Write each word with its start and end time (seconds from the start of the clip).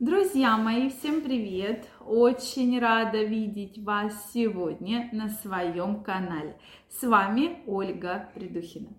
Друзья 0.00 0.56
мои, 0.56 0.90
всем 0.90 1.22
привет! 1.22 1.88
Очень 2.06 2.78
рада 2.78 3.20
видеть 3.24 3.82
вас 3.82 4.30
сегодня 4.32 5.08
на 5.10 5.28
своем 5.28 6.04
канале. 6.04 6.56
С 6.88 7.02
вами 7.02 7.64
Ольга 7.66 8.30
Придухина. 8.32 8.90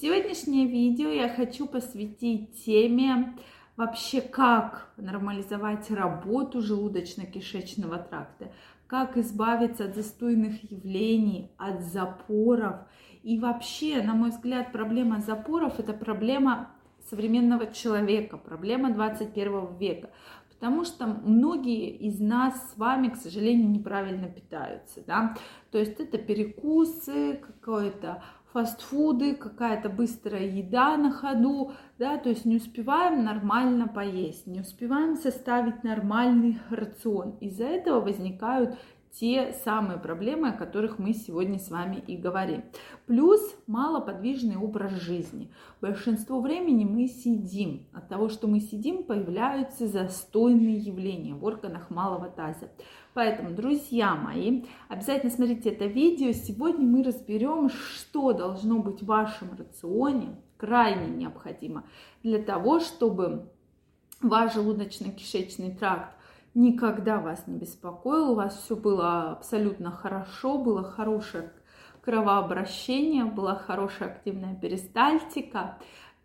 Сегодняшнее 0.00 0.66
видео 0.66 1.10
я 1.10 1.28
хочу 1.28 1.66
посвятить 1.66 2.64
теме 2.64 3.36
вообще 3.76 4.20
как 4.20 4.92
нормализовать 4.96 5.92
работу 5.92 6.58
желудочно-кишечного 6.58 8.08
тракта, 8.08 8.52
как 8.88 9.16
избавиться 9.16 9.84
от 9.84 9.94
застойных 9.94 10.72
явлений, 10.72 11.52
от 11.56 11.82
запоров. 11.82 12.80
И 13.22 13.38
вообще, 13.38 14.02
на 14.02 14.14
мой 14.14 14.30
взгляд, 14.30 14.72
проблема 14.72 15.20
запоров– 15.20 15.74
это 15.78 15.92
проблема 15.92 16.72
современного 17.08 17.72
человека, 17.72 18.36
проблема 18.36 18.92
21 18.92 19.76
века 19.78 20.10
потому 20.58 20.84
что 20.84 21.06
многие 21.06 21.88
из 21.90 22.18
нас 22.18 22.72
с 22.72 22.76
вами, 22.76 23.08
к 23.08 23.16
сожалению, 23.16 23.70
неправильно 23.70 24.28
питаются, 24.28 25.00
да, 25.06 25.36
то 25.70 25.78
есть 25.78 26.00
это 26.00 26.18
перекусы, 26.18 27.34
какое-то 27.36 28.22
фастфуды, 28.52 29.36
какая-то 29.36 29.88
быстрая 29.88 30.46
еда 30.46 30.96
на 30.96 31.12
ходу, 31.12 31.72
да, 31.98 32.16
то 32.18 32.28
есть 32.28 32.44
не 32.44 32.56
успеваем 32.56 33.24
нормально 33.24 33.86
поесть, 33.86 34.46
не 34.46 34.60
успеваем 34.60 35.16
составить 35.16 35.84
нормальный 35.84 36.58
рацион. 36.70 37.36
Из-за 37.40 37.64
этого 37.64 38.00
возникают 38.00 38.78
те 39.12 39.52
самые 39.64 39.98
проблемы, 39.98 40.50
о 40.50 40.56
которых 40.56 40.98
мы 40.98 41.12
сегодня 41.12 41.58
с 41.58 41.70
вами 41.70 42.02
и 42.06 42.16
говорим. 42.16 42.64
Плюс 43.06 43.40
малоподвижный 43.66 44.56
образ 44.56 44.92
жизни. 44.92 45.50
Большинство 45.80 46.40
времени 46.40 46.84
мы 46.84 47.08
сидим. 47.08 47.86
От 47.92 48.08
того, 48.08 48.28
что 48.28 48.46
мы 48.46 48.60
сидим, 48.60 49.02
появляются 49.02 49.86
застойные 49.86 50.76
явления 50.76 51.34
в 51.34 51.44
органах 51.44 51.90
малого 51.90 52.28
таза. 52.28 52.70
Поэтому, 53.14 53.50
друзья 53.50 54.14
мои, 54.14 54.64
обязательно 54.88 55.32
смотрите 55.32 55.70
это 55.70 55.86
видео. 55.86 56.32
Сегодня 56.32 56.86
мы 56.86 57.02
разберем, 57.02 57.68
что 57.70 58.32
должно 58.32 58.78
быть 58.78 59.02
в 59.02 59.06
вашем 59.06 59.56
рационе, 59.58 60.36
крайне 60.56 61.08
необходимо 61.08 61.84
для 62.22 62.42
того, 62.42 62.80
чтобы 62.80 63.50
ваш 64.20 64.56
желудочно-кишечный 64.56 65.76
тракт 65.76 66.17
никогда 66.58 67.20
вас 67.20 67.46
не 67.46 67.56
беспокоил, 67.56 68.32
у 68.32 68.34
вас 68.34 68.60
все 68.62 68.74
было 68.74 69.32
абсолютно 69.32 69.90
хорошо, 69.90 70.58
было 70.58 70.82
хорошее 70.82 71.52
кровообращение, 72.02 73.24
была 73.24 73.54
хорошая 73.54 74.10
активная 74.10 74.56
перистальтика 74.56 75.78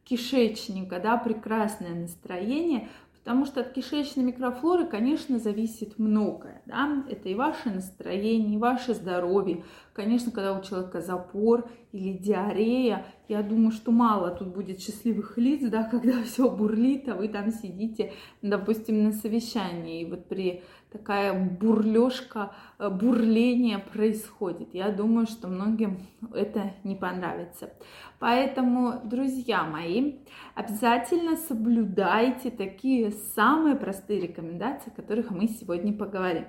кишечника, 0.03 0.99
да, 0.99 1.17
прекрасное 1.17 1.93
настроение, 1.95 2.89
Потому 3.23 3.45
что 3.45 3.61
от 3.61 3.71
кишечной 3.71 4.25
микрофлоры, 4.25 4.85
конечно, 4.85 5.39
зависит 5.39 5.97
многое. 5.97 6.61
Да? 6.65 7.05
Это 7.09 7.29
и 7.29 7.35
ваше 7.35 7.69
настроение, 7.69 8.55
и 8.55 8.57
ваше 8.57 8.93
здоровье. 8.93 9.63
Конечно, 9.93 10.29
когда 10.29 10.59
у 10.59 10.61
человека 10.61 10.99
запор 10.99 11.69
или 11.93 12.17
диарея, 12.17 13.05
я 13.29 13.43
думаю, 13.43 13.71
что 13.71 13.91
мало 13.91 14.31
тут 14.31 14.49
будет 14.49 14.81
счастливых 14.81 15.37
лиц, 15.37 15.61
да, 15.69 15.83
когда 15.91 16.23
все 16.23 16.49
бурлит, 16.49 17.07
а 17.07 17.15
вы 17.15 17.29
там 17.29 17.51
сидите, 17.51 18.11
допустим, 18.41 19.03
на 19.03 19.13
совещании, 19.13 20.01
и 20.01 20.09
вот 20.09 20.27
при 20.27 20.63
такая 20.91 21.33
бурлежка, 21.33 22.51
э, 22.79 22.89
бурление 22.89 23.77
происходит. 23.79 24.73
Я 24.73 24.89
думаю, 24.89 25.27
что 25.27 25.47
многим 25.47 25.99
это 26.33 26.73
не 26.83 26.95
понравится. 26.95 27.73
Поэтому, 28.19 29.01
друзья 29.03 29.63
мои, 29.63 30.15
обязательно 30.55 31.35
соблюдайте 31.35 32.51
такие 32.51 33.11
самые 33.11 33.75
простые 33.75 34.21
рекомендации, 34.21 34.91
о 34.91 34.95
которых 34.95 35.29
мы 35.31 35.47
сегодня 35.47 35.93
поговорим. 35.93 36.45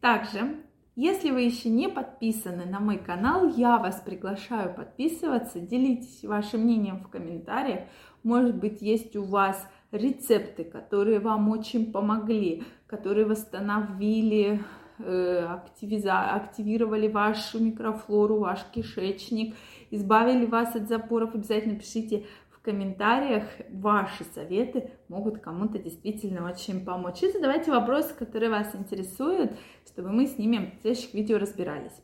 Также, 0.00 0.56
если 0.94 1.30
вы 1.30 1.42
еще 1.42 1.70
не 1.70 1.88
подписаны 1.88 2.66
на 2.66 2.80
мой 2.80 2.98
канал, 2.98 3.48
я 3.48 3.78
вас 3.78 4.02
приглашаю 4.04 4.74
подписываться, 4.74 5.60
делитесь 5.60 6.24
вашим 6.24 6.62
мнением 6.62 7.02
в 7.02 7.08
комментариях. 7.08 7.84
Может 8.22 8.56
быть, 8.56 8.82
есть 8.82 9.16
у 9.16 9.24
вас 9.24 9.66
рецепты, 9.90 10.64
которые 10.64 11.18
вам 11.20 11.48
очень 11.48 11.92
помогли, 11.92 12.64
которые 12.86 13.26
восстановили 13.26 14.60
Э, 15.04 15.58
активировали 15.88 17.08
вашу 17.08 17.58
микрофлору, 17.58 18.38
ваш 18.38 18.60
кишечник, 18.72 19.56
избавили 19.90 20.46
вас 20.46 20.76
от 20.76 20.86
запоров, 20.88 21.34
обязательно 21.34 21.76
пишите 21.76 22.26
комментариях. 22.62 23.44
Ваши 23.70 24.24
советы 24.34 24.90
могут 25.08 25.40
кому-то 25.40 25.78
действительно 25.78 26.48
очень 26.48 26.84
помочь. 26.84 27.22
И 27.22 27.30
задавайте 27.30 27.70
вопросы, 27.70 28.14
которые 28.14 28.50
вас 28.50 28.74
интересуют, 28.74 29.52
чтобы 29.86 30.10
мы 30.10 30.26
с 30.26 30.38
ними 30.38 30.74
в 30.78 30.82
следующих 30.82 31.14
видео 31.14 31.38
разбирались. 31.38 32.00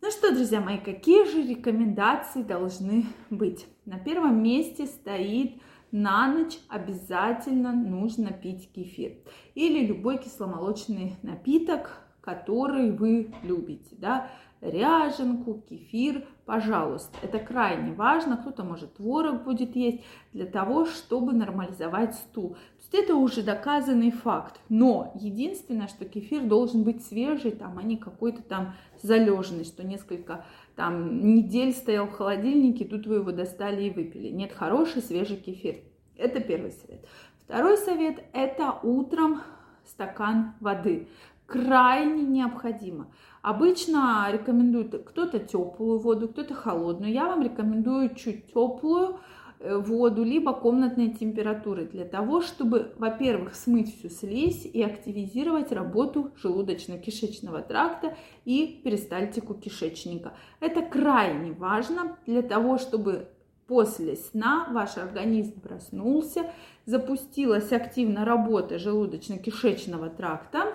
Ну 0.00 0.10
что, 0.10 0.34
друзья 0.34 0.60
мои, 0.60 0.78
какие 0.78 1.24
же 1.30 1.42
рекомендации 1.48 2.42
должны 2.42 3.04
быть? 3.30 3.66
На 3.84 3.98
первом 3.98 4.42
месте 4.42 4.86
стоит 4.86 5.62
на 5.92 6.26
ночь 6.26 6.58
обязательно 6.68 7.72
нужно 7.72 8.32
пить 8.32 8.72
кефир 8.72 9.18
или 9.54 9.86
любой 9.86 10.16
кисломолочный 10.16 11.16
напиток, 11.22 11.90
который 12.22 12.90
вы 12.92 13.34
любите, 13.42 13.94
да, 13.98 14.30
ряженку, 14.62 15.60
кефир, 15.68 16.24
пожалуйста. 16.46 17.18
Это 17.20 17.38
крайне 17.40 17.92
важно. 17.92 18.36
Кто-то, 18.36 18.62
может, 18.62 18.94
творог 18.94 19.42
будет 19.42 19.74
есть 19.74 20.02
для 20.32 20.46
того, 20.46 20.86
чтобы 20.86 21.32
нормализовать 21.32 22.14
стул. 22.14 22.50
То 22.50 22.78
есть 22.78 22.94
это 22.94 23.16
уже 23.16 23.42
доказанный 23.42 24.12
факт. 24.12 24.60
Но 24.68 25.12
единственное, 25.16 25.88
что 25.88 26.04
кефир 26.04 26.44
должен 26.44 26.84
быть 26.84 27.04
свежий, 27.04 27.50
там, 27.50 27.76
а 27.78 27.82
не 27.82 27.96
какой-то 27.96 28.42
там 28.42 28.74
залежный, 29.02 29.64
что 29.64 29.84
несколько 29.84 30.44
там 30.76 31.34
недель 31.34 31.72
стоял 31.72 32.06
в 32.06 32.12
холодильнике, 32.12 32.84
тут 32.84 33.06
вы 33.06 33.16
его 33.16 33.32
достали 33.32 33.82
и 33.84 33.90
выпили. 33.90 34.28
Нет, 34.28 34.52
хороший 34.52 35.02
свежий 35.02 35.36
кефир. 35.36 35.76
Это 36.16 36.40
первый 36.40 36.70
совет. 36.70 37.04
Второй 37.40 37.76
совет– 37.76 38.22
это 38.32 38.78
утром 38.84 39.42
стакан 39.84 40.54
воды 40.60 41.08
крайне 41.52 42.22
необходимо. 42.22 43.08
Обычно 43.42 44.26
рекомендуют 44.32 45.04
кто-то 45.04 45.38
теплую 45.38 45.98
воду, 45.98 46.28
кто-то 46.28 46.54
холодную. 46.54 47.12
Я 47.12 47.26
вам 47.26 47.42
рекомендую 47.42 48.14
чуть 48.14 48.46
теплую 48.46 49.18
э, 49.58 49.76
воду, 49.76 50.24
либо 50.24 50.54
комнатной 50.54 51.10
температуры, 51.10 51.84
для 51.84 52.04
того, 52.04 52.40
чтобы, 52.40 52.94
во-первых, 52.98 53.54
смыть 53.54 53.98
всю 53.98 54.08
слизь 54.08 54.64
и 54.64 54.82
активизировать 54.82 55.72
работу 55.72 56.30
желудочно-кишечного 56.42 57.66
тракта 57.66 58.16
и 58.44 58.80
перистальтику 58.82 59.54
кишечника. 59.54 60.32
Это 60.60 60.80
крайне 60.80 61.52
важно 61.52 62.16
для 62.26 62.42
того, 62.42 62.78
чтобы 62.78 63.28
после 63.66 64.16
сна 64.16 64.68
ваш 64.70 64.96
организм 64.96 65.60
проснулся, 65.60 66.50
запустилась 66.86 67.72
активно 67.72 68.24
работа 68.24 68.76
желудочно-кишечного 68.76 70.14
тракта, 70.14 70.74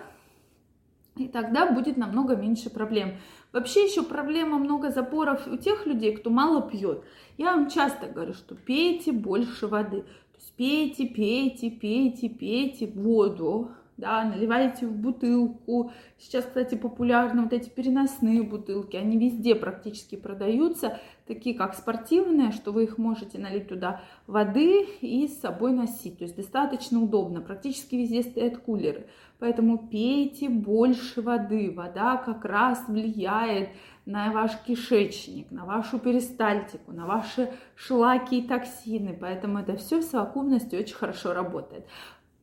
и 1.18 1.28
тогда 1.28 1.70
будет 1.70 1.96
намного 1.96 2.36
меньше 2.36 2.70
проблем. 2.70 3.14
Вообще 3.52 3.84
еще 3.84 4.02
проблема 4.02 4.58
много 4.58 4.90
запоров 4.90 5.46
у 5.46 5.56
тех 5.56 5.86
людей, 5.86 6.16
кто 6.16 6.30
мало 6.30 6.62
пьет. 6.62 7.02
Я 7.36 7.54
вам 7.54 7.70
часто 7.70 8.06
говорю, 8.06 8.34
что 8.34 8.54
пейте 8.54 9.12
больше 9.12 9.66
воды. 9.66 10.02
То 10.02 10.38
есть 10.38 10.52
пейте, 10.54 11.06
пейте, 11.06 11.70
пейте, 11.70 12.28
пейте 12.28 12.86
воду 12.86 13.70
да, 13.98 14.24
наливаете 14.24 14.86
в 14.86 14.92
бутылку. 14.92 15.90
Сейчас, 16.18 16.44
кстати, 16.44 16.76
популярны 16.76 17.42
вот 17.42 17.52
эти 17.52 17.68
переносные 17.68 18.42
бутылки, 18.42 18.96
они 18.96 19.18
везде 19.18 19.54
практически 19.54 20.14
продаются, 20.14 20.98
такие 21.26 21.54
как 21.56 21.74
спортивные, 21.74 22.52
что 22.52 22.72
вы 22.72 22.84
их 22.84 22.96
можете 22.96 23.38
налить 23.38 23.68
туда 23.68 24.00
воды 24.26 24.86
и 25.00 25.26
с 25.26 25.40
собой 25.40 25.72
носить. 25.72 26.18
То 26.18 26.24
есть 26.24 26.36
достаточно 26.36 27.02
удобно, 27.02 27.40
практически 27.40 27.96
везде 27.96 28.22
стоят 28.22 28.58
кулеры. 28.58 29.08
Поэтому 29.40 29.78
пейте 29.78 30.48
больше 30.48 31.20
воды. 31.20 31.72
Вода 31.74 32.16
как 32.16 32.44
раз 32.44 32.84
влияет 32.88 33.70
на 34.04 34.32
ваш 34.32 34.52
кишечник, 34.66 35.50
на 35.50 35.64
вашу 35.64 35.98
перистальтику, 35.98 36.92
на 36.92 37.06
ваши 37.06 37.52
шлаки 37.76 38.38
и 38.38 38.48
токсины. 38.48 39.16
Поэтому 39.20 39.58
это 39.58 39.76
все 39.76 40.00
в 40.00 40.04
совокупности 40.04 40.74
очень 40.74 40.96
хорошо 40.96 41.34
работает. 41.34 41.84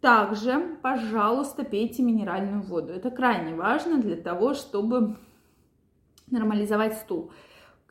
Также, 0.06 0.78
пожалуйста, 0.84 1.64
пейте 1.64 2.04
минеральную 2.04 2.62
воду. 2.62 2.94
Это 2.94 3.10
крайне 3.10 3.56
важно 3.56 4.00
для 4.00 4.16
того, 4.16 4.54
чтобы 4.54 5.18
нормализовать 6.30 7.00
стул. 7.00 7.32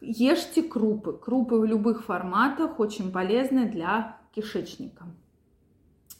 Ешьте 0.00 0.62
крупы. 0.62 1.14
Крупы 1.14 1.56
в 1.56 1.64
любых 1.64 2.04
форматах 2.04 2.78
очень 2.78 3.10
полезны 3.10 3.68
для 3.68 4.16
кишечника. 4.32 5.06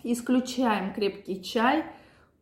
Исключаем 0.03 0.93
крепкий 0.95 1.41
чай, 1.41 1.85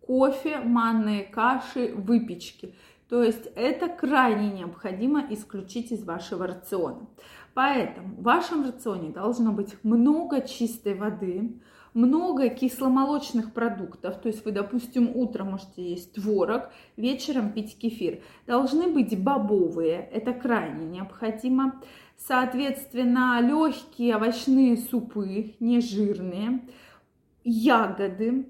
кофе, 0.00 0.60
манные 0.60 1.22
каши, 1.22 1.92
выпечки. 1.94 2.74
То 3.10 3.22
есть 3.22 3.50
это 3.54 3.88
крайне 3.88 4.50
необходимо 4.50 5.26
исключить 5.28 5.92
из 5.92 6.02
вашего 6.04 6.46
рациона. 6.46 7.06
Поэтому 7.52 8.14
в 8.14 8.22
вашем 8.22 8.64
рационе 8.64 9.10
должно 9.10 9.52
быть 9.52 9.76
много 9.82 10.40
чистой 10.40 10.94
воды, 10.94 11.60
много 11.94 12.48
кисломолочных 12.48 13.52
продуктов, 13.52 14.20
то 14.20 14.28
есть 14.28 14.44
вы, 14.44 14.52
допустим, 14.52 15.10
утром 15.14 15.50
можете 15.52 15.82
есть 15.90 16.14
творог, 16.14 16.70
вечером 16.96 17.52
пить 17.52 17.76
кефир. 17.78 18.22
Должны 18.46 18.88
быть 18.88 19.20
бобовые, 19.22 20.08
это 20.12 20.32
крайне 20.32 20.86
необходимо. 20.86 21.80
Соответственно, 22.16 23.40
легкие 23.40 24.16
овощные 24.16 24.76
супы, 24.76 25.54
не 25.60 25.80
жирные, 25.80 26.60
ягоды, 27.44 28.46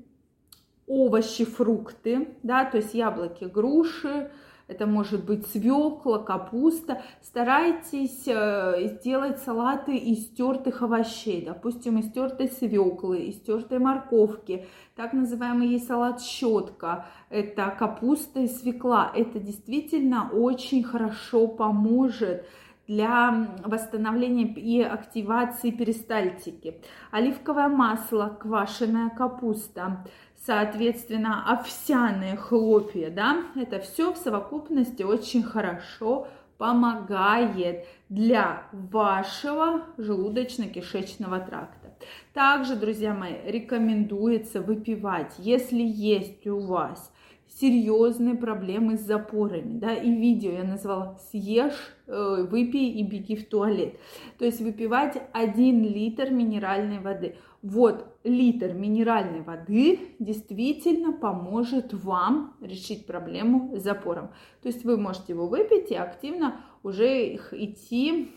овощи, 0.87 1.45
фрукты, 1.45 2.29
да, 2.43 2.65
то 2.65 2.77
есть 2.77 2.95
яблоки, 2.95 3.45
груши, 3.45 4.31
это 4.73 4.87
может 4.87 5.25
быть 5.25 5.47
свекла, 5.47 6.19
капуста. 6.19 7.03
Старайтесь 7.23 8.25
э, 8.27 8.89
сделать 8.89 9.39
салаты 9.39 9.97
из 9.97 10.29
тертых 10.31 10.83
овощей, 10.83 11.45
допустим, 11.45 11.99
из 11.99 12.11
тертой 12.11 12.49
свеклы, 12.49 13.21
из 13.21 13.41
тертой 13.41 13.79
морковки. 13.79 14.67
Так 14.97 15.13
называемый 15.13 15.69
есть 15.69 15.87
салат 15.87 16.21
щетка, 16.23 17.07
это 17.31 17.75
капуста 17.79 18.41
и 18.41 18.49
свекла. 18.49 19.13
Это 19.15 19.39
действительно 19.39 20.31
очень 20.33 20.83
хорошо 20.83 21.47
поможет 21.47 22.47
для 22.87 23.49
восстановления 23.65 24.45
и 24.45 24.83
активации 24.83 25.71
перистальтики. 25.71 26.81
Оливковое 27.11 27.69
масло, 27.69 28.37
квашеная 28.41 29.11
капуста, 29.11 30.05
соответственно, 30.45 31.51
овсяные 31.51 32.37
хлопья, 32.37 33.11
да, 33.11 33.45
это 33.55 33.81
все 33.81 34.13
в 34.13 34.17
совокупности 34.17 35.03
очень 35.03 35.43
хорошо 35.43 36.29
помогает 36.59 37.87
для 38.09 38.65
вашего 38.73 39.83
желудочно-кишечного 39.97 41.45
тракта. 41.45 41.93
Также, 42.33 42.77
друзья 42.77 43.15
мои, 43.15 43.35
рекомендуется 43.47 44.61
выпивать, 44.61 45.33
если 45.39 45.83
есть 45.83 46.47
у 46.47 46.61
вас 46.61 47.13
серьезные 47.61 48.35
проблемы 48.35 48.97
с 48.97 49.03
запорами, 49.03 49.79
да, 49.79 49.95
и 49.95 50.11
видео 50.11 50.53
я 50.53 50.65
назвала 50.65 51.19
«Съешь, 51.31 51.95
э, 52.07 52.47
выпей 52.49 52.91
и 52.91 53.03
беги 53.03 53.37
в 53.37 53.49
туалет». 53.49 53.99
То 54.39 54.45
есть 54.45 54.61
выпивать 54.61 55.23
1 55.33 55.85
литр 55.85 56.31
минеральной 56.31 57.01
воды. 57.01 57.37
Вот 57.63 58.07
литр 58.25 58.73
минеральной 58.73 59.43
воды 59.43 60.01
действительно 60.19 61.13
поможет 61.13 61.93
вам 61.93 62.57
решить 62.61 63.07
проблему 63.07 63.77
с 63.77 63.83
запором. 63.83 64.31
То 64.63 64.69
есть 64.69 64.85
вы 64.85 64.97
можете 64.97 65.33
его 65.33 65.47
выпить 65.47 65.91
и 65.91 65.95
активно 65.95 66.61
уже 66.83 67.37
идти 67.37 68.33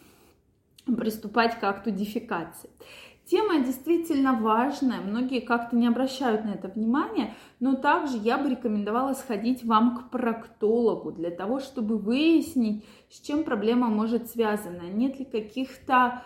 приступать 0.86 1.60
к 1.60 1.64
акту 1.64 1.90
дефекации. 1.90 2.70
Тема 3.26 3.60
действительно 3.66 4.34
важная, 4.34 5.02
многие 5.02 5.40
как-то 5.40 5.76
не 5.76 5.88
обращают 5.88 6.46
на 6.46 6.52
это 6.52 6.68
внимания, 6.68 7.34
но 7.60 7.76
также 7.76 8.18
я 8.18 8.38
бы 8.38 8.50
рекомендовала 8.50 9.14
сходить 9.14 9.66
вам 9.66 9.98
к 9.98 10.12
проктологу 10.12 11.12
для 11.12 11.32
того, 11.32 11.60
чтобы 11.60 11.98
выяснить, 11.98 12.86
с 13.10 13.20
чем 13.20 13.44
проблема 13.44 13.88
может 13.88 14.30
связана, 14.30 14.84
нет 14.84 15.18
ли 15.18 15.26
каких-то 15.26 16.22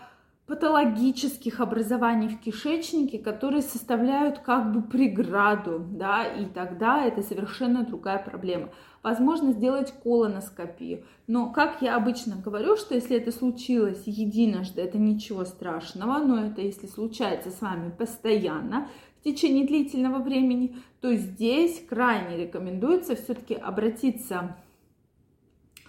патологических 0.50 1.60
образований 1.60 2.26
в 2.26 2.40
кишечнике, 2.40 3.20
которые 3.20 3.62
составляют 3.62 4.40
как 4.40 4.72
бы 4.72 4.82
преграду, 4.82 5.78
да, 5.78 6.24
и 6.24 6.44
тогда 6.44 7.04
это 7.04 7.22
совершенно 7.22 7.84
другая 7.84 8.18
проблема. 8.18 8.70
Возможно 9.04 9.52
сделать 9.52 9.94
колоноскопию, 10.02 11.04
но, 11.28 11.52
как 11.52 11.82
я 11.82 11.94
обычно 11.94 12.34
говорю, 12.34 12.76
что 12.76 12.96
если 12.96 13.16
это 13.16 13.30
случилось 13.30 14.02
единожды, 14.06 14.82
это 14.82 14.98
ничего 14.98 15.44
страшного, 15.44 16.18
но 16.18 16.46
это 16.46 16.62
если 16.62 16.88
случается 16.88 17.52
с 17.52 17.60
вами 17.60 17.92
постоянно, 17.96 18.88
в 19.20 19.22
течение 19.22 19.64
длительного 19.68 20.20
времени, 20.20 20.76
то 21.00 21.14
здесь 21.14 21.80
крайне 21.88 22.36
рекомендуется 22.36 23.14
все-таки 23.14 23.54
обратиться 23.54 24.56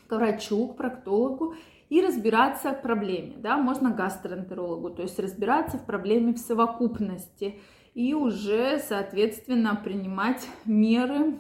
к 0.05 0.15
врачу, 0.15 0.67
к 0.67 0.77
проктологу 0.77 1.55
и 1.91 1.99
разбираться 1.99 2.71
в 2.71 2.81
проблеме. 2.81 3.35
Да? 3.35 3.57
Можно 3.57 3.91
гастроэнтерологу, 3.91 4.91
то 4.91 5.01
есть 5.01 5.19
разбираться 5.19 5.77
в 5.77 5.85
проблеме 5.85 6.33
в 6.33 6.37
совокупности 6.37 7.59
и 7.93 8.13
уже, 8.13 8.79
соответственно, 8.79 9.75
принимать 9.75 10.47
меры 10.63 11.37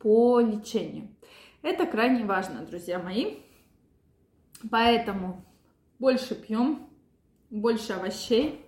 по 0.00 0.40
лечению. 0.40 1.14
Это 1.62 1.86
крайне 1.86 2.24
важно, 2.24 2.66
друзья 2.66 2.98
мои. 2.98 3.36
Поэтому 4.68 5.44
больше 6.00 6.34
пьем, 6.34 6.88
больше 7.50 7.92
овощей 7.92 8.66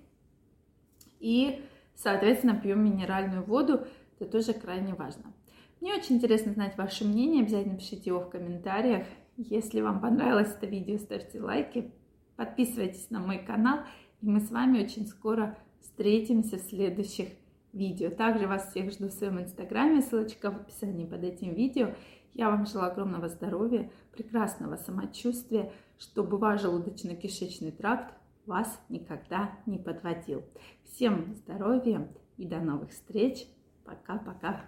и, 1.19 1.61
соответственно, 1.97 2.55
пьем 2.55 2.85
минеральную 2.85 3.43
воду. 3.43 3.89
Это 4.21 4.31
тоже 4.31 4.53
крайне 4.53 4.95
важно. 4.95 5.35
Мне 5.81 5.93
очень 5.95 6.17
интересно 6.17 6.53
знать 6.53 6.79
ваше 6.79 7.05
мнение. 7.05 7.43
Обязательно 7.43 7.79
пишите 7.79 8.11
его 8.11 8.21
в 8.21 8.31
комментариях. 8.31 9.09
Если 9.37 9.83
вам 9.83 10.01
понравилось 10.01 10.55
это 10.55 10.67
видео, 10.67 10.97
ставьте 10.97 11.43
лайки, 11.43 11.93
подписывайтесь 12.37 13.11
на 13.11 13.21
мой 13.21 13.39
канал, 13.39 13.81
и 14.23 14.27
мы 14.27 14.41
с 14.41 14.51
вами 14.51 14.83
очень 14.83 15.07
скоро 15.07 15.59
встретимся 15.81 16.57
в 16.57 16.63
следующих 16.63 17.29
видео. 17.75 18.11
Также 18.11 18.47
вас 18.47 18.71
всех 18.71 18.91
жду 18.93 19.09
в 19.09 19.13
своем 19.13 19.39
инстаграме, 19.39 20.01
ссылочка 20.01 20.51
в 20.51 20.57
описании 20.57 21.05
под 21.05 21.23
этим 21.23 21.53
видео. 21.53 21.95
Я 22.33 22.49
вам 22.49 22.67
желаю 22.67 22.93
огромного 22.93 23.29
здоровья, 23.29 23.91
прекрасного 24.13 24.77
самочувствия, 24.77 25.71
чтобы 25.99 26.39
ваш 26.39 26.63
желудочно-кишечный 26.65 27.73
тракт 27.73 28.15
вас 28.47 28.81
никогда 28.89 29.51
не 29.67 29.79
подводил. 29.79 30.45
Всем 30.85 31.35
здоровья 31.35 32.09
и 32.39 32.47
до 32.47 32.61
новых 32.61 32.91
встреч. 32.91 33.47
Пока-пока. 33.85 34.65